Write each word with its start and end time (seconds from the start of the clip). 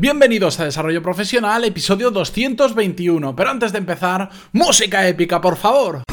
Bienvenidos 0.00 0.58
a 0.58 0.64
Desarrollo 0.64 1.02
Profesional, 1.02 1.62
episodio 1.62 2.10
221. 2.10 3.36
Pero 3.36 3.50
antes 3.50 3.70
de 3.70 3.76
empezar, 3.76 4.30
música 4.50 5.06
épica, 5.06 5.42
por 5.42 5.58
favor. 5.58 6.04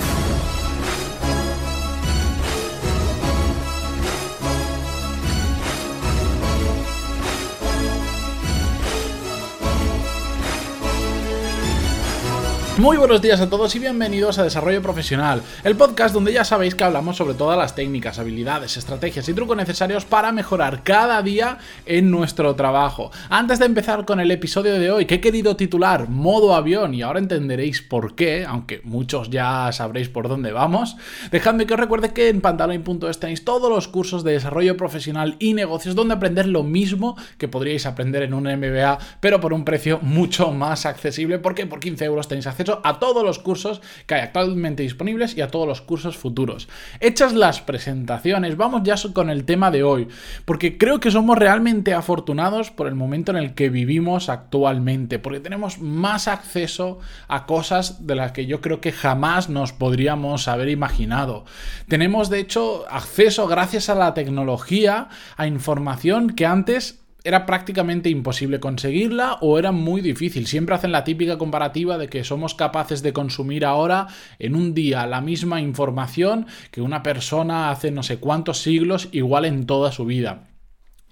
Muy 12.80 12.98
buenos 12.98 13.24
días 13.24 13.42
a 13.42 13.50
todos 13.50 13.76
y 13.76 13.80
bienvenidos 13.80 14.38
a 14.38 14.44
Desarrollo 14.44 14.84
Profesional, 14.84 15.42
el 15.64 15.76
podcast 15.76 16.14
donde 16.14 16.32
ya 16.32 16.44
sabéis 16.44 16.76
que 16.76 16.84
hablamos 16.84 17.18
sobre 17.18 17.34
todas 17.34 17.58
las 17.58 17.74
técnicas, 17.74 18.20
habilidades, 18.20 18.78
estrategias 18.78 19.28
y 19.28 19.34
trucos 19.34 19.58
necesarios 19.58 20.06
para 20.06 20.32
mejorar 20.32 20.84
cada 20.84 21.24
día 21.24 21.58
en 21.88 22.12
nuestro 22.12 22.54
trabajo. 22.54 23.10
Antes 23.32 23.58
de 23.58 23.66
empezar 23.66 24.06
con 24.06 24.20
el 24.20 24.30
episodio 24.30 24.74
de 24.74 24.92
hoy, 24.92 25.06
que 25.06 25.16
he 25.16 25.22
querido 25.22 25.56
titular 25.56 26.08
modo 26.08 26.54
avión 26.54 26.94
y 26.94 27.02
ahora 27.02 27.18
entenderéis 27.18 27.82
por 27.82 28.14
qué, 28.14 28.46
aunque 28.46 28.82
muchos 28.84 29.32
ya 29.32 29.72
sabréis 29.72 30.10
por 30.10 30.28
dónde 30.28 30.52
vamos, 30.52 30.98
dejadme 31.32 31.66
que 31.66 31.74
os 31.74 31.80
recuerde 31.80 32.14
que 32.14 32.30
en 32.30 32.42
pantaloon.es 32.42 33.20
tenéis 33.20 33.44
todos 33.44 33.72
los 33.72 33.88
cursos 33.88 34.24
de 34.24 34.34
desarrollo 34.34 34.78
profesional 34.78 35.36
y 35.40 35.56
negocios 35.56 35.96
donde 35.96 36.14
aprender 36.14 36.46
lo 36.46 36.62
mismo 36.62 37.18
que 37.40 37.48
podríais 37.48 37.88
aprender 37.88 38.22
en 38.22 38.36
un 38.36 38.44
MBA, 38.44 39.00
pero 39.20 39.40
por 39.40 39.54
un 39.54 39.66
precio 39.66 39.98
mucho 40.04 40.52
más 40.52 40.86
accesible, 40.86 41.40
porque 41.40 41.66
por 41.66 41.80
15 41.80 42.06
euros 42.06 42.28
tenéis 42.28 42.46
acceso 42.46 42.67
a 42.70 43.00
todos 43.00 43.24
los 43.24 43.40
cursos 43.40 43.82
que 44.06 44.16
hay 44.16 44.22
actualmente 44.22 44.84
disponibles 44.84 45.36
y 45.38 45.42
a 45.42 45.48
todos 45.48 45.68
los 45.68 45.82
cursos 45.82 46.18
futuros. 46.18 46.68
Hechas 47.00 47.34
las 47.34 47.62
presentaciones, 47.62 48.58
vamos 48.58 48.84
ya 48.84 48.98
con 49.14 49.30
el 49.30 49.46
tema 49.46 49.70
de 49.70 49.84
hoy, 49.84 50.08
porque 50.46 50.78
creo 50.78 51.00
que 51.00 51.12
somos 51.12 51.38
realmente 51.38 51.94
afortunados 51.94 52.72
por 52.72 52.88
el 52.88 52.96
momento 52.96 53.32
en 53.32 53.38
el 53.38 53.54
que 53.54 53.70
vivimos 53.70 54.30
actualmente, 54.30 55.20
porque 55.20 55.40
tenemos 55.40 55.80
más 55.80 56.28
acceso 56.28 57.00
a 57.28 57.46
cosas 57.46 58.08
de 58.08 58.16
las 58.16 58.32
que 58.32 58.48
yo 58.48 58.60
creo 58.60 58.82
que 58.82 58.92
jamás 58.92 59.50
nos 59.50 59.72
podríamos 59.72 60.48
haber 60.48 60.70
imaginado. 60.70 61.46
Tenemos 61.88 62.30
de 62.30 62.40
hecho 62.40 62.86
acceso 62.90 63.48
gracias 63.48 63.90
a 63.90 63.96
la 63.96 64.14
tecnología 64.14 65.10
a 65.36 65.48
información 65.48 66.32
que 66.32 66.46
antes 66.46 67.07
era 67.24 67.46
prácticamente 67.46 68.10
imposible 68.10 68.60
conseguirla 68.60 69.38
o 69.42 69.60
era 69.60 69.72
muy 69.72 70.02
difícil. 70.02 70.48
Siempre 70.48 70.76
hacen 70.76 70.92
la 70.92 71.04
típica 71.04 71.38
comparativa 71.38 71.98
de 71.98 72.10
que 72.10 72.24
somos 72.24 72.56
capaces 72.56 73.02
de 73.02 73.14
consumir 73.14 73.66
ahora 73.66 74.08
en 74.40 74.56
un 74.56 74.74
día 74.74 75.06
la 75.06 75.22
misma 75.22 75.62
información 75.62 76.48
que 76.72 76.82
una 76.82 77.04
persona 77.04 77.70
hace 77.70 77.92
no 77.92 78.04
sé 78.04 78.18
cuántos 78.18 78.62
siglos 78.62 79.10
igual 79.12 79.46
en 79.46 79.66
toda 79.66 79.92
su 79.92 80.06
vida. 80.06 80.48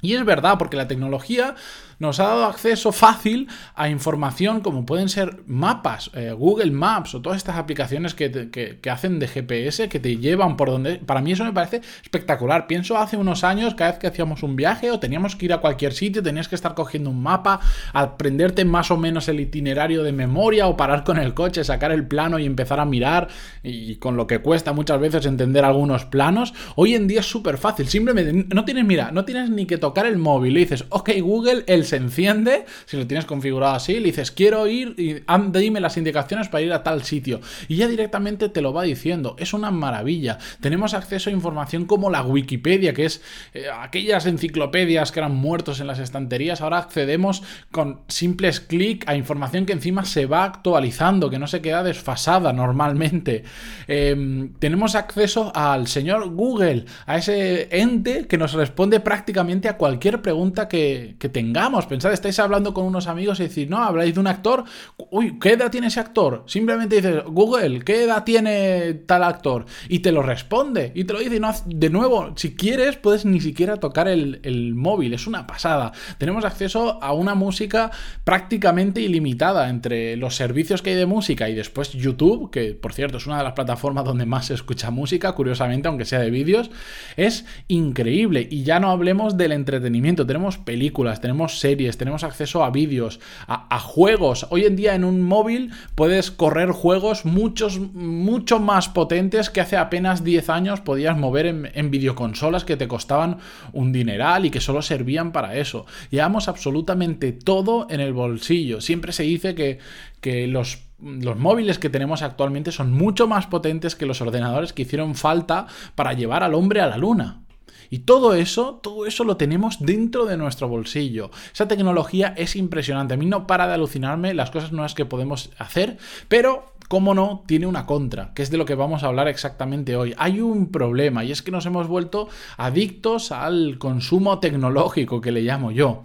Y 0.05 0.13
es 0.13 0.23
verdad, 0.23 0.57
porque 0.59 0.77
la 0.77 0.87
tecnología 0.87 1.55
nos 1.99 2.19
ha 2.19 2.25
dado 2.25 2.45
acceso 2.45 2.91
fácil 2.91 3.47
a 3.73 3.89
información 3.89 4.61
como 4.61 4.85
pueden 4.85 5.09
ser 5.09 5.43
mapas, 5.47 6.11
eh, 6.13 6.31
Google 6.37 6.71
Maps 6.71 7.15
o 7.15 7.21
todas 7.21 7.37
estas 7.37 7.55
aplicaciones 7.57 8.13
que, 8.13 8.79
hacen 8.91 9.19
de 9.19 9.27
GPS, 9.27 9.89
que 9.89 9.99
te 9.99 10.17
llevan 10.17 10.57
por 10.57 10.69
donde... 10.69 10.97
Para 10.97 11.21
mí 11.21 11.31
eso 11.31 11.43
me 11.43 11.53
parece 11.53 11.81
espectacular. 12.03 12.67
Pienso 12.67 12.97
hace 12.97 13.17
unos 13.17 13.43
años, 13.43 13.75
cada 13.75 13.91
vez 13.91 13.99
que 13.99 14.07
hacíamos 14.07 14.43
un 14.43 14.55
viaje 14.55 14.91
o 14.91 14.99
teníamos 14.99 15.35
que 15.35 15.45
ir 15.45 15.53
a 15.53 15.59
cualquier 15.59 15.93
sitio, 15.93 16.21
tenías 16.21 16.47
que 16.47 16.55
estar 16.55 16.75
cogiendo 16.75 17.09
un 17.09 17.21
mapa, 17.21 17.59
aprenderte 17.93 18.65
más 18.65 18.91
o 18.91 18.97
menos 18.97 19.27
el 19.27 19.39
itinerario 19.39 20.03
de 20.03 20.11
memoria 20.11 20.67
o 20.67 20.77
parar 20.77 21.03
con 21.03 21.17
el 21.17 21.33
coche, 21.33 21.63
sacar 21.63 21.91
el 21.91 22.07
plano 22.07 22.39
y 22.39 22.45
empezar 22.45 22.79
a 22.79 22.85
mirar 22.85 23.27
y 23.63 23.95
con 23.95 24.17
lo 24.17 24.27
que 24.27 24.39
cuesta 24.39 24.73
muchas 24.73 24.99
veces 24.99 25.25
entender 25.25 25.65
algunos 25.65 26.05
planos. 26.05 26.53
Hoy 26.75 26.93
en 26.93 27.07
día 27.07 27.21
es 27.21 27.25
súper 27.25 27.57
fácil, 27.57 27.87
simplemente 27.87 28.45
no 28.53 28.65
tienes, 28.65 28.85
mira, 28.85 29.11
no 29.11 29.25
tienes 29.25 29.49
ni 29.49 29.65
que 29.65 29.77
tocar 29.77 29.94
el 30.03 30.17
móvil, 30.17 30.53
le 30.53 30.61
dices, 30.61 30.85
ok 30.89 31.11
Google, 31.21 31.63
el 31.67 31.85
se 31.85 31.97
enciende, 31.97 32.65
si 32.85 32.97
lo 32.97 33.07
tienes 33.07 33.25
configurado 33.25 33.75
así, 33.75 33.93
le 33.93 34.07
dices 34.07 34.31
quiero 34.31 34.67
ir 34.67 34.95
y 34.97 35.23
dime 35.51 35.79
las 35.79 35.97
indicaciones 35.97 36.49
para 36.49 36.61
ir 36.63 36.73
a 36.73 36.83
tal 36.83 37.03
sitio 37.03 37.41
y 37.67 37.77
ya 37.77 37.87
directamente 37.87 38.49
te 38.49 38.61
lo 38.61 38.73
va 38.73 38.83
diciendo. 38.83 39.35
Es 39.39 39.53
una 39.53 39.71
maravilla. 39.71 40.37
Tenemos 40.61 40.93
acceso 40.93 41.29
a 41.29 41.33
información 41.33 41.85
como 41.85 42.09
la 42.09 42.23
Wikipedia, 42.23 42.93
que 42.93 43.05
es 43.05 43.21
eh, 43.53 43.65
aquellas 43.73 44.25
enciclopedias 44.25 45.11
que 45.11 45.19
eran 45.19 45.35
muertos 45.35 45.79
en 45.79 45.87
las 45.87 45.99
estanterías, 45.99 46.61
ahora 46.61 46.79
accedemos 46.79 47.43
con 47.71 48.01
simples 48.07 48.59
clic 48.59 49.07
a 49.07 49.15
información 49.15 49.65
que 49.65 49.73
encima 49.73 50.05
se 50.05 50.25
va 50.25 50.43
actualizando, 50.43 51.29
que 51.29 51.39
no 51.39 51.47
se 51.47 51.61
queda 51.61 51.83
desfasada 51.83 52.53
normalmente. 52.53 53.43
Em, 53.87 54.53
tenemos 54.59 54.95
acceso 54.95 55.51
al 55.55 55.87
señor 55.87 56.29
Google, 56.29 56.85
a 57.05 57.17
ese 57.17 57.67
ente 57.71 58.27
que 58.27 58.37
nos 58.37 58.53
responde 58.53 58.99
prácticamente 58.99 59.69
a 59.69 59.77
cualquier 59.77 59.84
pregunta 60.21 60.67
que, 60.67 61.15
tengamos 61.31 61.85
Pensad, 61.85 62.13
estáis 62.13 62.39
hablando 62.39 62.73
con 62.73 62.85
unos 62.85 63.07
amigos 63.07 63.39
y 63.39 63.43
decís, 63.43 63.69
no, 63.69 63.77
habláis 63.77 64.13
de 64.13 64.19
un 64.19 64.27
actor. 64.27 64.63
Uy, 65.11 65.37
¿qué 65.39 65.53
edad 65.53 65.71
tiene 65.71 65.87
ese 65.87 65.99
actor? 65.99 66.43
Simplemente 66.47 66.97
dices, 66.97 67.23
Google, 67.25 67.81
¿qué 67.83 68.03
edad 68.03 68.23
tiene 68.23 68.93
tal 69.05 69.23
actor? 69.23 69.65
Y 69.89 69.99
te 69.99 70.11
lo 70.11 70.21
responde. 70.21 70.91
Y 70.95 71.03
te 71.05 71.13
lo 71.13 71.19
dice. 71.19 71.35
Y 71.35 71.39
no, 71.39 71.51
de 71.65 71.89
nuevo, 71.89 72.33
si 72.35 72.55
quieres, 72.55 72.97
puedes 72.97 73.25
ni 73.25 73.41
siquiera 73.41 73.77
tocar 73.77 74.07
el, 74.07 74.39
el 74.43 74.75
móvil. 74.75 75.13
Es 75.13 75.27
una 75.27 75.47
pasada. 75.47 75.91
Tenemos 76.17 76.45
acceso 76.45 77.01
a 77.03 77.13
una 77.13 77.35
música 77.35 77.91
prácticamente 78.23 79.01
ilimitada 79.01 79.69
entre 79.69 80.15
los 80.17 80.35
servicios 80.35 80.81
que 80.81 80.91
hay 80.91 80.95
de 80.95 81.05
música 81.05 81.49
y 81.49 81.55
después 81.55 81.91
YouTube, 81.91 82.51
que 82.51 82.73
por 82.73 82.93
cierto 82.93 83.17
es 83.17 83.27
una 83.27 83.37
de 83.37 83.43
las 83.43 83.53
plataformas 83.53 84.05
donde 84.05 84.25
más 84.25 84.47
se 84.47 84.53
escucha 84.53 84.91
música, 84.91 85.33
curiosamente, 85.33 85.87
aunque 85.87 86.05
sea 86.05 86.19
de 86.19 86.29
vídeos. 86.29 86.71
Es 87.17 87.45
increíble. 87.67 88.47
Y 88.49 88.63
ya 88.63 88.79
no 88.79 88.91
hablemos 88.91 89.37
del 89.37 89.51
entretenimiento. 89.65 90.27
Tenemos 90.27 90.57
películas, 90.59 91.19
tenemos 91.21 91.59
series, 91.59 91.97
tenemos 91.97 92.23
acceso 92.23 92.63
a 92.63 92.69
vídeos, 92.69 93.19
a, 93.47 93.79
juegos. 93.79 94.45
Hoy 94.51 94.65
en 94.65 94.75
día 94.75 94.93
en 94.93 95.03
un 95.03 95.21
móvil 95.21 95.71
puedes 95.95 96.29
correr 96.31 96.69
juegos 96.69 97.25
muchos, 97.25 97.79
mucho 97.79 98.59
más 98.59 98.89
potentes 98.89 99.49
que 99.49 99.61
hace 99.61 99.77
apenas 99.77 100.23
10 100.23 100.49
años 100.49 100.81
podías 100.81 101.17
mover 101.17 101.47
en, 101.47 101.71
en 101.73 101.89
videoconsolas 101.89 102.63
que 102.63 102.77
te 102.77 102.87
costaban 102.87 103.37
un 103.73 103.91
dineral 103.91 104.45
y 104.45 104.51
que 104.51 104.61
solo 104.61 104.81
servían 104.81 105.31
para 105.31 105.55
eso. 105.55 105.85
Llevamos 106.11 106.47
absolutamente 106.47 107.31
todo 107.31 107.87
en 107.89 107.99
el 107.99 108.13
bolsillo. 108.13 108.81
Siempre 108.81 109.11
se 109.13 109.23
dice 109.23 109.55
que, 109.55 109.79
que 110.21 110.47
los 110.47 110.85
los 111.01 111.37
móviles 111.37 111.77
que 111.77 111.89
tenemos 111.89 112.21
actualmente 112.21 112.71
son 112.71 112.93
mucho 112.93 113.27
más 113.27 113.47
potentes 113.47 113.95
que 113.95 114.05
los 114.05 114.21
ordenadores 114.21 114.71
que 114.71 114.83
hicieron 114.83 115.15
falta 115.15 115.67
para 115.93 116.13
llevar 116.13 116.41
al 116.41 116.53
hombre 116.53 116.79
a 116.79 116.87
la 116.87 116.97
luna. 116.97 117.44
Y 117.89 117.99
todo 117.99 118.33
eso, 118.33 118.79
todo 118.81 119.05
eso 119.05 119.23
lo 119.23 119.37
tenemos 119.37 119.77
dentro 119.79 120.25
de 120.25 120.37
nuestro 120.37 120.67
bolsillo. 120.67 121.31
Esa 121.53 121.67
tecnología 121.67 122.33
es 122.37 122.55
impresionante. 122.55 123.13
A 123.13 123.17
mí 123.17 123.25
no 123.25 123.47
para 123.47 123.67
de 123.67 123.73
alucinarme 123.73 124.33
las 124.33 124.51
cosas 124.51 124.71
nuevas 124.71 124.95
que 124.95 125.05
podemos 125.05 125.51
hacer, 125.57 125.97
pero 126.27 126.73
cómo 126.87 127.13
no, 127.13 127.43
tiene 127.47 127.67
una 127.67 127.85
contra, 127.85 128.33
que 128.33 128.43
es 128.43 128.51
de 128.51 128.57
lo 128.57 128.65
que 128.65 128.75
vamos 128.75 129.03
a 129.03 129.07
hablar 129.07 129.27
exactamente 129.27 129.95
hoy. 129.95 130.13
Hay 130.17 130.39
un 130.41 130.71
problema 130.71 131.23
y 131.23 131.31
es 131.31 131.41
que 131.41 131.51
nos 131.51 131.65
hemos 131.65 131.87
vuelto 131.87 132.27
adictos 132.57 133.31
al 133.31 133.77
consumo 133.77 134.39
tecnológico, 134.39 135.21
que 135.21 135.31
le 135.31 135.41
llamo 135.41 135.71
yo. 135.71 136.03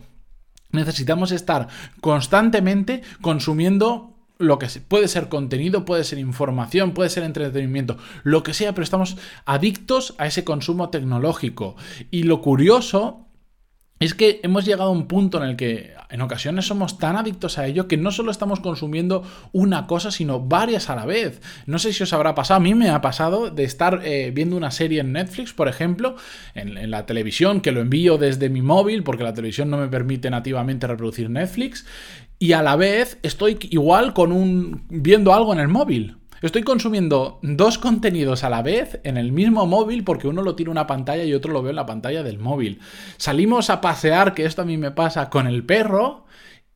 Necesitamos 0.72 1.32
estar 1.32 1.68
constantemente 2.00 3.02
consumiendo 3.20 4.14
lo 4.40 4.58
que 4.58 4.66
puede 4.88 5.06
ser 5.06 5.28
contenido, 5.28 5.84
puede 5.84 6.02
ser 6.02 6.18
información, 6.18 6.92
puede 6.92 7.10
ser 7.10 7.22
entretenimiento, 7.22 7.98
lo 8.24 8.42
que 8.42 8.54
sea, 8.54 8.72
pero 8.72 8.82
estamos 8.82 9.16
adictos 9.44 10.14
a 10.18 10.26
ese 10.26 10.44
consumo 10.44 10.88
tecnológico. 10.88 11.76
Y 12.10 12.24
lo 12.24 12.40
curioso 12.40 13.26
es 14.00 14.14
que 14.14 14.40
hemos 14.42 14.64
llegado 14.64 14.88
a 14.88 14.92
un 14.92 15.06
punto 15.06 15.36
en 15.36 15.50
el 15.50 15.56
que 15.56 15.92
en 16.08 16.22
ocasiones 16.22 16.64
somos 16.64 16.98
tan 16.98 17.16
adictos 17.16 17.58
a 17.58 17.66
ello 17.66 17.86
que 17.86 17.98
no 17.98 18.10
solo 18.10 18.30
estamos 18.30 18.58
consumiendo 18.60 19.22
una 19.52 19.86
cosa, 19.86 20.10
sino 20.10 20.40
varias 20.40 20.88
a 20.88 20.96
la 20.96 21.04
vez. 21.04 21.42
No 21.66 21.78
sé 21.78 21.92
si 21.92 22.02
os 22.02 22.12
habrá 22.14 22.34
pasado, 22.34 22.56
a 22.56 22.62
mí 22.62 22.74
me 22.74 22.88
ha 22.88 23.02
pasado 23.02 23.50
de 23.50 23.64
estar 23.64 24.00
eh, 24.02 24.32
viendo 24.34 24.56
una 24.56 24.70
serie 24.70 25.00
en 25.00 25.12
Netflix, 25.12 25.52
por 25.52 25.68
ejemplo, 25.68 26.16
en, 26.54 26.78
en, 26.78 26.90
la 26.90 27.04
televisión, 27.04 27.60
que 27.60 27.72
lo 27.72 27.82
envío 27.82 28.16
desde 28.16 28.48
mi 28.48 28.62
móvil, 28.62 29.02
porque 29.02 29.22
la 29.22 29.34
televisión 29.34 29.68
no 29.68 29.76
me 29.76 29.88
permite 29.88 30.30
nativamente 30.30 30.86
reproducir 30.86 31.28
Netflix, 31.28 31.84
y 32.42 32.54
a 32.54 32.62
la 32.62 32.74
vez 32.74 33.18
estoy 33.22 33.58
igual 33.70 34.14
con 34.14 34.32
un 34.32 34.84
viendo 34.88 35.34
algo 35.34 35.52
en 35.52 35.60
el 35.60 35.68
móvil. 35.68 36.16
Estoy 36.40 36.62
consumiendo 36.62 37.38
dos 37.42 37.76
contenidos 37.76 38.44
a 38.44 38.48
la 38.48 38.62
vez 38.62 38.98
en 39.04 39.18
el 39.18 39.30
mismo 39.30 39.66
móvil 39.66 40.04
porque 40.04 40.26
uno 40.26 40.40
lo 40.40 40.56
tiene 40.56 40.70
una 40.70 40.86
pantalla 40.86 41.22
y 41.22 41.34
otro 41.34 41.52
lo 41.52 41.60
veo 41.60 41.70
en 41.70 41.76
la 41.76 41.84
pantalla 41.84 42.22
del 42.22 42.38
móvil. 42.38 42.80
Salimos 43.18 43.68
a 43.68 43.82
pasear, 43.82 44.32
que 44.32 44.46
esto 44.46 44.62
a 44.62 44.64
mí 44.64 44.78
me 44.78 44.90
pasa 44.90 45.28
con 45.28 45.46
el 45.46 45.64
perro, 45.64 46.24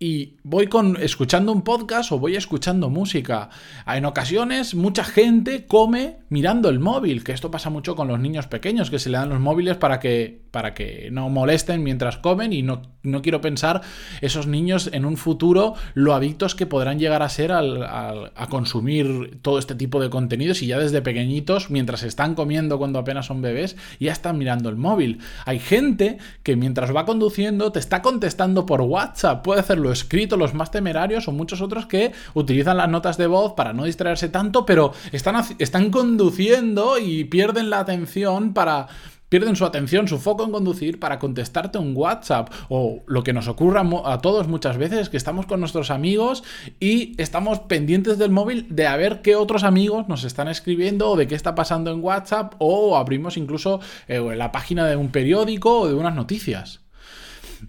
y 0.05 0.37
voy 0.43 0.67
con 0.67 0.99
escuchando 1.01 1.51
un 1.51 1.63
podcast 1.63 2.13
o 2.13 2.19
voy 2.19 2.37
escuchando 2.37 2.91
música. 2.91 3.49
En 3.87 4.05
ocasiones 4.05 4.75
mucha 4.75 5.03
gente 5.03 5.65
come 5.67 6.19
mirando 6.29 6.69
el 6.69 6.79
móvil, 6.79 7.25
que 7.25 7.33
esto 7.33 7.51
pasa 7.51 7.71
mucho 7.71 7.97
con 7.97 8.09
los 8.09 8.21
niños 8.21 8.47
pequeños, 8.47 8.91
que 8.91 8.99
se 8.99 9.09
le 9.09 9.17
dan 9.17 9.31
los 9.31 9.41
móviles 9.41 9.79
para 9.79 10.01
que, 10.01 10.43
para 10.51 10.75
que 10.75 11.09
no 11.11 11.31
molesten 11.31 11.83
mientras 11.83 12.19
comen 12.19 12.53
y 12.53 12.61
no, 12.61 12.83
no 13.03 13.23
quiero 13.23 13.41
pensar 13.41 13.81
esos 14.21 14.47
niños 14.47 14.91
en 14.93 15.07
un 15.07 15.17
futuro 15.17 15.73
lo 15.95 16.13
adictos 16.13 16.55
que 16.55 16.67
podrán 16.67 16.99
llegar 16.99 17.23
a 17.23 17.31
ser 17.31 17.51
al, 17.51 17.83
a 17.83 18.47
consumir 18.51 19.39
todo 19.41 19.59
este 19.59 19.75
tipo 19.75 20.03
de 20.03 20.11
contenidos 20.11 20.61
y 20.61 20.67
ya 20.67 20.79
desde 20.79 21.01
pequeñitos, 21.01 21.71
mientras 21.71 22.03
están 22.03 22.35
comiendo 22.35 22.77
cuando 22.77 22.99
apenas 22.99 23.25
son 23.25 23.41
bebés, 23.41 23.79
ya 23.99 24.13
están 24.13 24.37
mirando 24.37 24.69
el 24.69 24.77
móvil. 24.77 25.21
Hay 25.47 25.61
gente 25.61 26.19
que 26.43 26.57
mientras 26.57 26.95
va 26.95 27.07
conduciendo 27.07 27.73
te 27.73 27.79
está 27.79 28.03
contestando 28.03 28.67
por 28.67 28.83
WhatsApp, 28.83 29.43
puede 29.43 29.61
hacerlo 29.61 29.94
escrito, 29.95 30.37
los 30.37 30.53
más 30.53 30.71
temerarios 30.71 31.27
o 31.27 31.33
muchos 31.33 31.63
otros 31.63 31.87
que 31.87 32.13
utilizan 32.35 32.77
las 32.77 32.91
notas 32.91 33.17
de 33.17 33.27
voz 33.27 33.55
para 33.55 33.73
no 33.73 33.85
distraerse 33.85 34.29
tanto, 34.29 34.67
pero 34.67 34.93
están, 35.13 35.43
están 35.59 35.91
conduciendo 35.91 36.99
y 36.99 37.25
pierden 37.25 37.71
la 37.71 37.81
atención 37.81 38.53
para 38.53 38.89
pierden 39.35 39.57
su 39.57 39.65
atención, 39.65 40.07
su 40.07 40.19
foco 40.19 40.45
en 40.45 40.53
conducir 40.53 41.01
para 41.01 41.19
contestarte 41.19 41.77
un 41.77 41.93
WhatsApp 41.97 42.53
o 42.69 43.03
lo 43.09 43.25
que 43.25 43.33
nos 43.33 43.49
ocurra 43.49 43.83
a 44.05 44.19
todos 44.19 44.47
muchas 44.47 44.77
veces 44.77 45.01
es 45.01 45.09
que 45.09 45.17
estamos 45.17 45.47
con 45.47 45.59
nuestros 45.59 45.91
amigos 45.91 46.45
y 46.79 47.21
estamos 47.21 47.59
pendientes 47.59 48.17
del 48.17 48.31
móvil 48.31 48.67
de 48.71 48.87
a 48.87 48.97
ver 48.97 49.23
qué 49.23 49.35
otros 49.35 49.65
amigos 49.65 50.09
nos 50.09 50.23
están 50.23 50.47
escribiendo 50.47 51.11
o 51.11 51.17
de 51.17 51.27
qué 51.27 51.35
está 51.35 51.57
pasando 51.57 51.91
en 51.91 52.01
WhatsApp 52.01 52.55
o 52.59 52.97
abrimos 52.97 53.37
incluso 53.37 53.81
eh, 54.07 54.21
la 54.37 54.53
página 54.53 54.87
de 54.87 54.95
un 54.95 55.11
periódico 55.11 55.81
o 55.81 55.89
de 55.89 55.95
unas 55.95 56.15
noticias. 56.15 56.85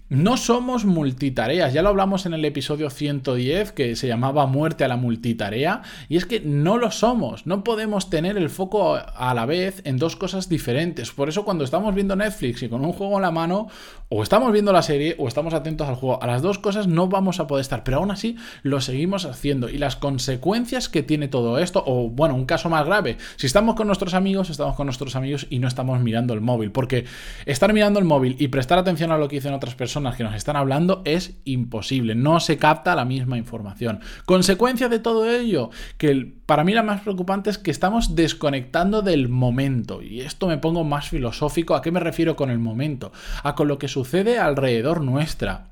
No 0.08 0.36
somos 0.36 0.84
multitareas, 0.84 1.72
ya 1.72 1.82
lo 1.82 1.88
hablamos 1.88 2.26
en 2.26 2.34
el 2.34 2.44
episodio 2.44 2.90
110 2.90 3.72
que 3.72 3.96
se 3.96 4.06
llamaba 4.06 4.46
Muerte 4.46 4.84
a 4.84 4.88
la 4.88 4.96
multitarea, 4.96 5.82
y 6.08 6.16
es 6.16 6.26
que 6.26 6.38
no 6.38 6.78
lo 6.78 6.92
somos, 6.92 7.44
no 7.44 7.64
podemos 7.64 8.08
tener 8.08 8.36
el 8.36 8.48
foco 8.48 8.94
a 8.94 9.34
la 9.34 9.46
vez 9.46 9.82
en 9.84 9.96
dos 9.96 10.14
cosas 10.14 10.48
diferentes. 10.48 11.10
Por 11.10 11.28
eso 11.28 11.44
cuando 11.44 11.64
estamos 11.64 11.92
viendo 11.92 12.14
Netflix 12.14 12.62
y 12.62 12.68
con 12.68 12.84
un 12.84 12.92
juego 12.92 13.16
en 13.16 13.22
la 13.22 13.32
mano, 13.32 13.66
o 14.08 14.22
estamos 14.22 14.52
viendo 14.52 14.72
la 14.72 14.82
serie 14.82 15.16
o 15.18 15.26
estamos 15.26 15.54
atentos 15.54 15.88
al 15.88 15.96
juego, 15.96 16.22
a 16.22 16.26
las 16.28 16.40
dos 16.40 16.60
cosas 16.60 16.86
no 16.86 17.08
vamos 17.08 17.40
a 17.40 17.48
poder 17.48 17.62
estar, 17.62 17.82
pero 17.82 17.96
aún 17.96 18.12
así 18.12 18.36
lo 18.62 18.80
seguimos 18.80 19.24
haciendo. 19.24 19.68
Y 19.68 19.78
las 19.78 19.96
consecuencias 19.96 20.88
que 20.88 21.02
tiene 21.02 21.26
todo 21.26 21.58
esto, 21.58 21.82
o 21.84 22.10
bueno, 22.10 22.36
un 22.36 22.46
caso 22.46 22.70
más 22.70 22.86
grave, 22.86 23.16
si 23.34 23.48
estamos 23.48 23.74
con 23.74 23.88
nuestros 23.88 24.14
amigos, 24.14 24.50
estamos 24.50 24.76
con 24.76 24.86
nuestros 24.86 25.16
amigos 25.16 25.48
y 25.50 25.58
no 25.58 25.66
estamos 25.66 26.00
mirando 26.00 26.32
el 26.32 26.42
móvil, 26.42 26.70
porque 26.70 27.06
estar 27.44 27.72
mirando 27.72 27.98
el 27.98 28.04
móvil 28.04 28.36
y 28.38 28.46
prestar 28.46 28.78
atención 28.78 29.10
a 29.10 29.18
lo 29.18 29.26
que 29.26 29.34
dicen 29.34 29.52
otras 29.52 29.74
personas, 29.74 29.95
personas 29.96 30.16
que 30.16 30.24
nos 30.24 30.34
están 30.34 30.56
hablando 30.56 31.00
es 31.06 31.38
imposible, 31.44 32.14
no 32.14 32.38
se 32.38 32.58
capta 32.58 32.94
la 32.94 33.06
misma 33.06 33.38
información. 33.38 34.00
Consecuencia 34.26 34.90
de 34.90 34.98
todo 34.98 35.30
ello, 35.30 35.70
que 35.96 36.34
para 36.44 36.64
mí 36.64 36.74
la 36.74 36.82
más 36.82 37.00
preocupante 37.00 37.48
es 37.48 37.56
que 37.56 37.70
estamos 37.70 38.14
desconectando 38.14 39.00
del 39.00 39.30
momento. 39.30 40.02
Y 40.02 40.20
esto 40.20 40.48
me 40.48 40.58
pongo 40.58 40.84
más 40.84 41.08
filosófico. 41.08 41.74
¿A 41.74 41.80
qué 41.80 41.90
me 41.90 42.00
refiero 42.00 42.36
con 42.36 42.50
el 42.50 42.58
momento? 42.58 43.10
A 43.42 43.54
con 43.54 43.68
lo 43.68 43.78
que 43.78 43.88
sucede 43.88 44.38
alrededor 44.38 45.00
nuestra. 45.00 45.68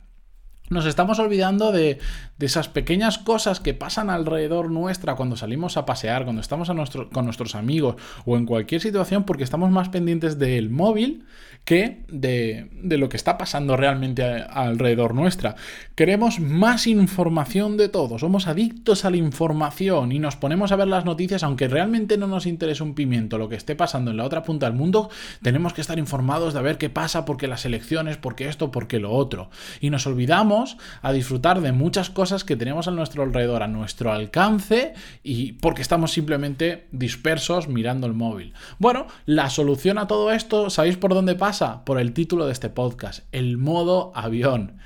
Nos 0.70 0.86
estamos 0.86 1.18
olvidando 1.18 1.72
de, 1.72 1.98
esas 2.40 2.68
pequeñas 2.68 3.18
cosas 3.18 3.60
que 3.60 3.74
pasan 3.74 4.08
alrededor 4.08 4.70
nuestra 4.70 5.14
cuando 5.14 5.36
salimos 5.36 5.76
a 5.76 5.84
pasear, 5.84 6.24
cuando 6.24 6.40
estamos 6.40 6.70
con 7.12 7.24
nuestros 7.26 7.54
amigos 7.54 7.96
o 8.24 8.36
en 8.36 8.46
cualquier 8.46 8.80
situación 8.80 9.24
porque 9.24 9.44
estamos 9.44 9.70
más 9.70 9.90
pendientes 9.90 10.38
del 10.38 10.70
móvil 10.70 11.24
que 11.64 12.04
de, 12.08 12.68
lo 12.82 13.08
que 13.08 13.16
está 13.16 13.38
pasando 13.38 13.76
realmente 13.76 14.22
alrededor 14.24 15.14
nuestra. 15.14 15.54
Queremos 15.94 16.40
más 16.40 16.86
información 16.86 17.76
de 17.76 17.88
todo, 17.88 18.18
somos 18.18 18.46
adictos 18.46 19.04
a 19.04 19.10
la 19.10 19.16
información 19.18 20.12
y 20.12 20.18
nos 20.18 20.36
ponemos 20.36 20.72
a 20.72 20.76
ver 20.76 20.88
las 20.88 21.04
noticias 21.04 21.42
aunque 21.42 21.68
realmente 21.68 22.18
no 22.18 22.26
nos 22.26 22.46
interese 22.46 22.82
un 22.82 22.94
pimiento 22.94 23.38
lo 23.38 23.48
que 23.48 23.56
esté 23.56 23.76
pasando 23.76 24.10
en 24.10 24.18
la 24.18 24.24
otra 24.24 24.42
punta 24.42 24.66
del 24.66 24.74
mundo, 24.74 25.10
tenemos 25.42 25.72
que 25.72 25.80
estar 25.80 25.98
informados 25.98 26.52
de 26.54 26.62
ver 26.62 26.78
qué 26.78 26.90
pasa 26.90 27.24
porque 27.24 27.48
las 27.48 27.64
elecciones, 27.64 28.16
porque 28.16 28.48
esto, 28.48 28.70
porque 28.70 28.98
lo 28.98 29.12
otro. 29.12 29.50
Y 29.80 29.90
nos 29.90 30.06
olvidamos 30.06 30.53
a 31.02 31.12
disfrutar 31.12 31.60
de 31.60 31.72
muchas 31.72 32.10
cosas 32.10 32.44
que 32.44 32.56
tenemos 32.56 32.88
a 32.88 32.90
nuestro 32.90 33.22
alrededor, 33.22 33.62
a 33.62 33.68
nuestro 33.68 34.12
alcance, 34.12 34.94
y 35.22 35.52
porque 35.52 35.82
estamos 35.82 36.12
simplemente 36.12 36.86
dispersos 36.92 37.68
mirando 37.68 38.06
el 38.06 38.14
móvil. 38.14 38.54
Bueno, 38.78 39.06
la 39.26 39.50
solución 39.50 39.98
a 39.98 40.06
todo 40.06 40.32
esto, 40.32 40.70
¿sabéis 40.70 40.96
por 40.96 41.14
dónde 41.14 41.34
pasa? 41.34 41.84
Por 41.84 41.98
el 41.98 42.12
título 42.12 42.46
de 42.46 42.52
este 42.52 42.70
podcast, 42.70 43.24
el 43.32 43.58
modo 43.58 44.12
avión. 44.14 44.78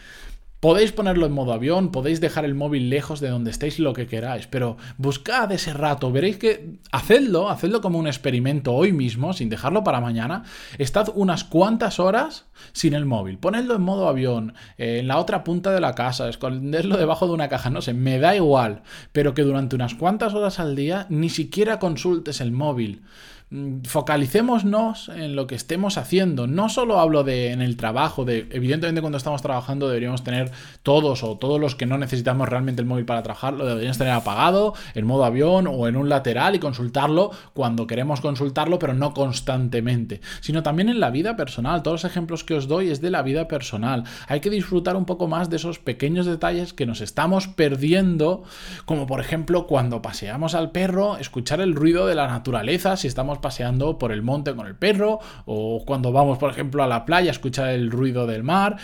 Podéis 0.61 0.91
ponerlo 0.91 1.25
en 1.25 1.33
modo 1.33 1.53
avión, 1.53 1.93
podéis 1.93 2.21
dejar 2.21 2.45
el 2.45 2.57
móvil 2.57 2.91
lejos 2.91 3.21
de 3.21 3.29
donde 3.29 3.53
estéis 3.53 3.79
lo 3.79 3.93
que 3.93 4.09
queráis, 4.09 4.49
pero 4.49 4.77
buscad 4.97 5.53
ese 5.53 5.73
rato, 5.73 6.11
veréis 6.11 6.37
que 6.37 6.79
hacedlo, 6.91 7.49
hacedlo 7.49 7.81
como 7.81 8.01
un 8.01 8.09
experimento 8.09 8.75
hoy 8.75 8.93
mismo, 8.93 9.33
sin 9.35 9.51
dejarlo 9.51 9.85
para 9.85 10.01
mañana, 10.01 10.43
estad 10.79 11.11
unas 11.15 11.45
cuantas 11.45 12.01
horas 12.01 12.47
sin 12.73 12.95
el 12.95 13.07
móvil, 13.07 13.39
ponedlo 13.39 13.77
en 13.77 13.83
modo 13.83 14.09
avión, 14.09 14.55
eh, 14.79 14.99
en 14.99 15.07
la 15.07 15.19
otra 15.19 15.45
punta 15.45 15.71
de 15.71 15.81
la 15.81 15.95
casa, 15.95 16.29
esconderlo 16.29 16.97
debajo 16.97 17.29
de 17.29 17.35
una 17.35 17.49
caja, 17.49 17.71
no 17.71 17.81
sé, 17.81 17.95
me 17.95 18.19
da 18.19 18.35
igual, 18.35 18.83
pero 19.13 19.35
que 19.35 19.43
durante 19.43 19.77
unas 19.77 19.95
cuantas 19.95 20.35
horas 20.35 20.59
al 20.59 20.75
día 20.75 21.07
ni 21.09 21.29
siquiera 21.29 21.79
consultes 21.79 22.41
el 22.41 22.51
móvil. 22.51 23.03
Mm, 23.51 23.81
focalicémonos 23.85 25.09
en 25.09 25.35
lo 25.35 25.47
que 25.47 25.55
estemos 25.55 25.97
haciendo. 25.97 26.47
No 26.47 26.69
solo 26.69 27.01
hablo 27.01 27.25
de 27.25 27.53
en 27.53 27.63
el 27.63 27.79
trabajo, 27.79 28.27
de 28.27 28.47
evidentemente 28.51 29.01
cuando 29.01 29.17
estamos 29.17 29.41
trabajando 29.41 29.89
deberíamos 29.89 30.23
tener 30.23 30.51
todos 30.83 31.23
o 31.23 31.39
todos 31.39 31.59
los 31.59 31.75
que 31.75 31.87
no 31.87 31.97
necesitamos 31.97 32.47
realmente 32.47 32.83
el 32.83 32.87
móvil 32.87 33.07
para 33.07 33.23
trabajar, 33.23 33.55
lo 33.55 33.65
deberíamos 33.65 33.97
tener 33.97 34.13
apagado, 34.13 34.75
en 34.95 35.07
modo 35.07 35.25
avión 35.25 35.67
o 35.67 35.89
en 35.89 35.97
un 35.97 36.11
lateral 36.11 36.57
y 36.57 36.59
consultarlo 36.59 37.31
cuando 37.55 37.87
queremos 37.87 38.21
consultarlo, 38.21 38.79
pero 38.79 38.93
no 38.93 39.15
constantemente, 39.15 40.21
sino 40.43 40.63
también 40.63 40.91
en 40.91 41.01
la 41.01 41.09
vida 41.09 41.35
personal. 41.35 41.83
Todos 41.83 42.03
los 42.03 42.11
ejemplos 42.11 42.45
que 42.45 42.53
os 42.53 42.69
doy 42.69 42.91
es 42.91 43.01
de 43.01 43.11
la 43.11 43.23
vida 43.23 43.49
personal. 43.49 44.05
Hay 44.27 44.41
que 44.41 44.51
disfrutar 44.51 44.95
un 44.95 45.07
poco 45.07 45.27
más 45.27 45.49
de 45.49 45.57
esos 45.57 45.79
pequeños 45.79 46.27
detalles 46.27 46.75
que 46.75 46.85
nos 46.85 47.01
estamos 47.01 47.49
perdiendo, 47.49 48.43
como 48.85 49.07
por 49.07 49.21
ejemplo 49.21 49.67
cuando 49.67 50.03
paseamos 50.03 50.55
al 50.55 50.71
perro, 50.71 51.17
escuchar 51.17 51.63
el 51.63 51.75
ruido 51.75 52.07
de 52.07 52.15
la 52.15 52.27
naturaleza, 52.27 52.99
si 52.99 53.09
estamos 53.09 53.38
paseando 53.41 53.99
por 53.99 54.13
el 54.13 54.23
monte 54.23 54.55
con 54.55 54.67
el 54.67 54.75
perro, 54.75 55.21
o 55.47 55.85
cuando 55.85 56.13
vamos, 56.13 56.39
por 56.39 56.51
ejemplo, 56.51 56.83
a 56.83 56.87
la 56.87 57.05
playa 57.05 57.31
a 57.31 57.33
escuchar 57.33 57.71
el 57.71 57.91
ruido 57.91 58.27
del 58.27 58.43
mar, 58.43 58.77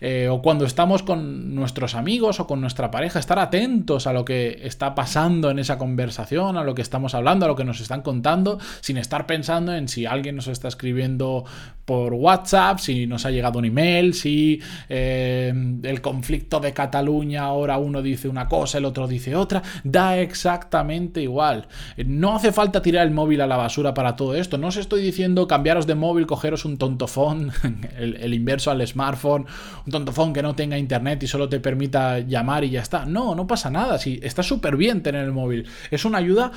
eh, 0.00 0.28
o 0.30 0.42
cuando 0.42 0.64
estamos 0.64 1.02
con 1.02 1.54
nuestros 1.54 1.94
amigos 1.94 2.40
o 2.40 2.46
con 2.46 2.60
nuestra 2.60 2.90
pareja, 2.90 3.18
estar 3.18 3.38
atentos 3.38 4.06
a 4.06 4.12
lo 4.12 4.24
que 4.24 4.60
está 4.62 4.94
pasando 4.94 5.50
en 5.50 5.58
esa 5.58 5.78
conversación, 5.78 6.56
a 6.56 6.64
lo 6.64 6.74
que 6.74 6.82
estamos 6.82 7.14
hablando, 7.14 7.46
a 7.46 7.48
lo 7.48 7.56
que 7.56 7.64
nos 7.64 7.80
están 7.80 8.02
contando, 8.02 8.58
sin 8.80 8.96
estar 8.96 9.26
pensando 9.26 9.74
en 9.74 9.88
si 9.88 10.06
alguien 10.06 10.36
nos 10.36 10.48
está 10.48 10.68
escribiendo 10.68 11.44
por 11.84 12.14
WhatsApp, 12.14 12.78
si 12.78 13.06
nos 13.06 13.26
ha 13.26 13.30
llegado 13.30 13.58
un 13.58 13.64
email, 13.64 14.14
si 14.14 14.60
eh, 14.88 15.52
el 15.82 16.00
conflicto 16.00 16.60
de 16.60 16.72
Cataluña 16.72 17.42
ahora 17.42 17.78
uno 17.78 18.02
dice 18.02 18.28
una 18.28 18.48
cosa, 18.48 18.78
el 18.78 18.84
otro 18.84 19.08
dice 19.08 19.34
otra, 19.34 19.62
da 19.84 20.18
exactamente 20.18 21.22
igual. 21.22 21.66
No 22.06 22.36
hace 22.36 22.52
falta 22.52 22.82
tirar 22.82 23.06
el 23.06 23.12
móvil 23.12 23.40
a 23.40 23.46
la 23.46 23.56
basura 23.56 23.94
para 23.94 24.16
todo 24.16 24.34
esto. 24.34 24.58
No 24.58 24.68
os 24.68 24.76
estoy 24.76 25.02
diciendo 25.02 25.46
cambiaros 25.46 25.86
de 25.86 25.94
móvil, 25.94 26.26
cogeros 26.26 26.64
un 26.64 26.78
tontofón, 26.78 27.52
el, 27.98 28.16
el 28.16 28.34
inverso 28.34 28.70
al 28.70 28.86
smartphone, 28.86 29.46
un 29.84 29.92
tontofón 29.92 30.32
que 30.32 30.42
no 30.42 30.54
tenga 30.54 30.78
internet 30.78 31.22
y 31.22 31.26
solo 31.26 31.48
te 31.48 31.60
permita 31.60 32.20
llamar 32.20 32.64
y 32.64 32.70
ya 32.70 32.80
está. 32.80 33.04
No, 33.04 33.34
no 33.34 33.46
pasa 33.46 33.70
nada. 33.70 33.98
Si 33.98 34.20
está 34.22 34.42
súper 34.42 34.76
bien 34.76 35.02
tener 35.02 35.24
el 35.24 35.32
móvil. 35.32 35.66
Es 35.90 36.04
una 36.04 36.18
ayuda 36.18 36.52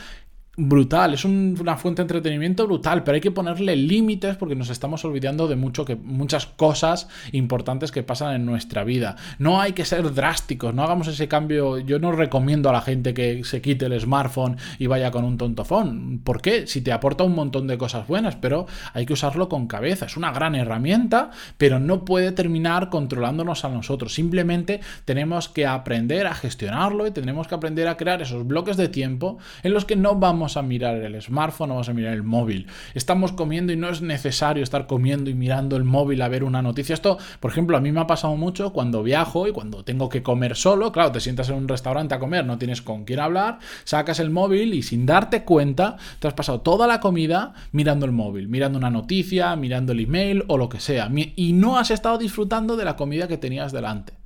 brutal, 0.58 1.14
es 1.14 1.26
una 1.26 1.78
fuente 1.78 2.02
de 2.02 2.04
entretenimiento 2.04 2.66
brutal, 2.66 3.04
pero 3.04 3.16
hay 3.16 3.22
que 3.22 3.32
ponerle 3.32 3.76
límites 3.76 4.38
porque 4.38 4.56
nos 4.56 4.70
estamos 4.70 5.04
olvidando 5.04 5.48
de 5.48 5.56
mucho 5.56 5.86
que, 5.86 5.96
muchas 5.96 6.46
cosas 6.46 7.10
importantes 7.32 7.92
que 7.92 8.04
pasan 8.04 8.36
en 8.36 8.46
nuestra 8.46 8.84
vida. 8.84 9.16
No 9.38 9.60
hay 9.60 9.74
que 9.74 9.86
ser 9.86 10.14
drásticos, 10.14 10.74
no 10.74 10.84
hagamos 10.84 11.08
ese 11.08 11.28
cambio. 11.28 11.80
Yo 11.80 12.00
no 12.00 12.12
recomiendo 12.12 12.70
a 12.70 12.74
la 12.74 12.82
gente 12.82 13.14
que 13.14 13.44
se 13.44 13.62
quite 13.62 13.86
el 13.86 14.00
smartphone 14.00 14.58
y 14.80 14.88
vaya 14.88 15.12
con 15.12 15.26
un 15.26 15.38
tontofón. 15.38 16.22
¿Por 16.24 16.42
qué? 16.42 16.68
Si 16.68 16.82
te 16.82 16.92
aporta 16.92 17.24
un 17.24 17.36
montón 17.36 17.68
de 17.68 17.78
cosas 17.78 18.08
buenas, 18.08 18.36
pero 18.36 18.66
hay 18.94 19.06
que 19.06 19.14
usarlo 19.14 19.50
con 19.50 19.68
cabeza. 19.68 20.06
Es 20.06 20.18
una 20.18 20.32
gran 20.32 20.56
herramienta, 20.56 21.32
pero 21.58 21.80
no 21.80 22.06
puede 22.06 22.32
terminar 22.32 22.90
controlándonos 22.90 23.66
a 23.66 23.70
nosotros. 23.70 24.14
Simplemente 24.14 24.80
tenemos 25.04 25.50
que 25.50 25.66
aprender 25.66 26.28
a 26.28 26.34
gestionarlo 26.34 27.08
y 27.08 27.12
tenemos 27.12 27.48
que 27.48 27.56
aprender 27.56 27.88
a 27.88 27.98
crear 27.98 28.22
esos 28.22 28.48
bloques 28.48 28.78
de 28.78 28.88
tiempo 28.88 29.38
en 29.64 29.74
los 29.74 29.86
que 29.86 29.96
no 29.96 30.16
vamos 30.16 30.45
a 30.46 30.62
mirar 30.62 30.96
el 30.98 31.22
smartphone, 31.22 31.70
vamos 31.70 31.90
a 31.90 31.94
mirar 31.94 32.14
el 32.14 32.24
móvil. 32.24 32.68
Estamos 32.94 33.32
comiendo 33.32 33.74
y 33.74 33.75
no 33.75 33.90
es 33.90 34.02
necesario 34.02 34.64
estar 34.64 34.86
comiendo 34.88 35.30
y 35.30 35.34
mirando 35.34 35.75
el 35.75 35.84
móvil 35.84 36.22
a 36.22 36.28
ver 36.28 36.44
una 36.44 36.62
noticia. 36.62 36.94
Esto, 36.94 37.18
por 37.40 37.52
ejemplo, 37.52 37.75
a 37.75 37.82
mí 37.82 37.92
me 37.92 38.02
ha 38.02 38.08
pasado 38.08 38.36
mucho 38.36 38.72
cuando 38.72 39.02
viajo 39.02 39.48
y 39.48 39.52
cuando 39.52 39.84
tengo 39.84 40.10
que 40.10 40.22
comer 40.22 40.56
solo. 40.56 40.92
Claro, 40.92 41.12
te 41.12 41.20
sientas 41.20 41.50
en 41.50 41.56
un 41.56 41.68
restaurante 41.68 42.14
a 42.14 42.20
comer, 42.20 42.46
no 42.46 42.58
tienes 42.60 42.82
con 42.82 43.06
quién 43.06 43.20
hablar, 43.20 43.60
sacas 43.84 44.20
el 44.20 44.30
móvil 44.30 44.74
y 44.74 44.84
sin 44.84 45.06
darte 45.06 45.44
cuenta 45.44 45.98
te 46.20 46.28
has 46.28 46.34
pasado 46.36 46.62
toda 46.62 46.88
la 46.88 47.00
comida 47.00 47.54
mirando 47.72 48.06
el 48.06 48.12
móvil, 48.12 48.48
mirando 48.48 48.78
una 48.78 48.92
noticia, 48.92 49.56
mirando 49.56 49.94
el 49.94 50.02
email 50.02 50.44
o 50.48 50.58
lo 50.58 50.70
que 50.70 50.80
sea. 50.80 51.10
Y 51.36 51.54
no 51.54 51.78
has 51.80 51.92
estado 51.92 52.18
disfrutando 52.18 52.78
de 52.78 52.86
la 52.86 52.96
comida 52.96 53.28
que 53.28 53.38
tenías 53.38 53.72
delante. 53.72 54.25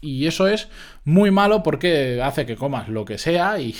Y 0.00 0.26
eso 0.26 0.46
es 0.46 0.68
muy 1.04 1.30
malo 1.30 1.62
porque 1.62 2.22
hace 2.22 2.46
que 2.46 2.56
comas 2.56 2.88
lo 2.88 3.04
que 3.04 3.18
sea 3.18 3.60
y, 3.60 3.72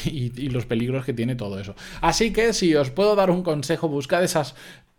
los 0.51 0.67
peligros 0.67 1.05
que 1.05 1.13
tiene 1.13 1.37
todo 1.37 1.61
eso. 1.61 1.75
Así 2.01 2.33
que 2.33 2.53
si 2.53 2.75
os 2.75 2.91
puedo 2.91 3.15
dar 3.15 3.31
un 3.31 3.43
consejo, 3.43 3.89
buscad 3.89 4.25
esas 4.25 4.55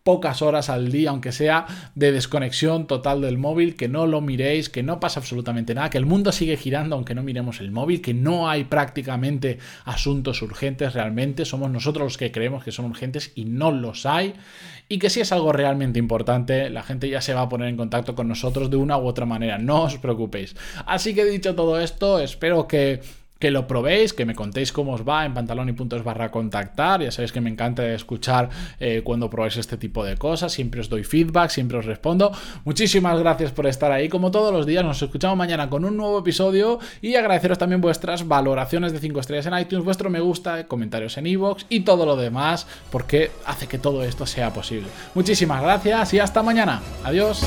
pocas 0.10 0.42
horas 0.42 0.72
al 0.72 0.92
día, 0.92 1.12
aunque 1.12 1.32
sea 1.32 1.68
de 1.94 2.12
desconexión 2.12 2.88
total 2.88 3.22
del 3.22 3.38
móvil, 3.38 3.76
que 3.76 3.88
no 3.88 4.08
lo 4.08 4.22
miréis, 4.22 4.68
que 4.68 4.82
no 4.82 5.00
pasa 5.00 5.20
absolutamente 5.20 5.76
nada, 5.76 5.92
que 5.92 6.00
el 6.00 6.08
mundo 6.08 6.32
sigue 6.32 6.58
girando 6.58 6.96
aunque 6.96 7.14
no 7.14 7.22
miremos 7.22 7.62
el 7.62 7.70
móvil, 7.70 8.02
que 8.02 8.16
no 8.16 8.50
hay 8.50 8.64
prácticamente 8.64 9.60
asuntos 9.86 10.42
urgentes 10.42 10.96
realmente, 10.96 11.46
somos 11.46 11.70
nosotros 11.70 12.06
los 12.06 12.18
que 12.18 12.32
creemos 12.32 12.64
que 12.64 12.72
son 12.72 12.86
urgentes 12.86 13.34
y 13.36 13.46
no 13.46 13.70
los 13.70 14.08
hay, 14.08 14.34
y 14.88 14.98
que 14.98 15.12
si 15.12 15.20
es 15.20 15.32
algo 15.32 15.52
realmente 15.52 16.00
importante, 16.00 16.72
la 16.72 16.82
gente 16.82 17.08
ya 17.08 17.22
se 17.22 17.36
va 17.36 17.42
a 17.42 17.50
poner 17.50 17.68
en 17.68 17.78
contacto 17.78 18.16
con 18.16 18.28
nosotros 18.28 18.72
de 18.72 18.78
una 18.78 18.98
u 18.98 19.06
otra 19.06 19.28
manera, 19.28 19.60
no 19.60 19.84
os 19.84 20.00
preocupéis. 20.00 20.56
Así 20.88 21.14
que 21.14 21.24
dicho 21.24 21.54
todo 21.54 21.80
esto, 21.80 22.18
espero 22.18 22.68
que 22.68 23.02
que 23.40 23.52
lo 23.52 23.68
probéis, 23.68 24.14
que 24.14 24.26
me 24.26 24.36
contéis 24.36 24.72
cómo 24.74 24.94
os 24.94 25.08
va 25.08 25.26
en 25.26 25.34
pantalón 25.34 25.70
y 25.70 25.74
puntos 25.74 26.04
barra 26.04 26.30
contactar. 26.30 27.02
Ya 27.02 27.12
sabéis 27.12 27.32
que 27.32 27.40
me 27.40 27.50
encanta 27.50 27.88
escuchar 27.94 28.50
eh, 28.80 29.02
cuando 29.04 29.30
probáis 29.30 29.56
este 29.58 29.78
tipo 29.78 30.04
de 30.04 30.18
cosas. 30.18 30.52
Siempre 30.52 30.82
os 30.82 30.90
doy 30.90 31.06
feedback, 31.06 31.50
siempre 31.50 31.78
os 31.78 31.86
respondo. 31.86 32.32
Muchísimas 32.66 33.18
gracias 33.18 33.52
por 33.52 33.66
estar 33.66 33.92
ahí. 33.92 34.10
Como 34.10 34.30
todos 34.30 34.52
los 34.52 34.66
días, 34.66 34.84
nos 34.84 35.02
escuchamos 35.02 35.38
mañana 35.38 35.70
con 35.70 35.86
un 35.86 35.96
nuevo 35.96 36.20
episodio 36.20 36.80
y 37.02 37.16
agradeceros 37.16 37.58
también 37.58 37.80
vuestras 37.80 38.28
valoraciones 38.28 38.92
de 38.92 39.00
5 39.00 39.20
estrellas 39.22 39.46
en 39.46 39.58
iTunes, 39.58 39.86
vuestro 39.86 40.10
me 40.10 40.20
gusta, 40.20 40.68
comentarios 40.68 41.18
en 41.18 41.28
iVoox 41.28 41.66
y 41.70 41.82
todo 41.82 42.06
lo 42.06 42.18
demás, 42.18 42.68
porque 42.92 43.32
hace 43.46 43.68
que 43.68 43.80
todo 43.80 44.04
esto 44.04 44.26
sea 44.26 44.54
posible. 44.54 44.88
Muchísimas 45.16 45.62
gracias 45.62 46.14
y 46.14 46.20
hasta 46.20 46.44
mañana. 46.44 46.82
Adiós. 47.06 47.42